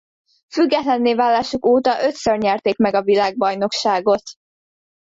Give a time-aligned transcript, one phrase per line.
[0.49, 4.21] Függetlenné válásuk óta ötször nyerték meg a világbajnokságot.